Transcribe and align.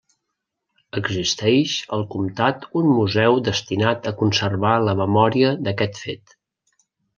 Existeix 1.01 1.73
al 1.97 2.05
comtat 2.13 2.65
un 2.81 2.89
museu 2.95 3.37
destinat 3.49 4.09
a 4.13 4.15
conservar 4.23 4.75
la 4.89 4.99
memòria 5.05 5.55
d'aquest 5.69 6.03
fet. 6.09 6.37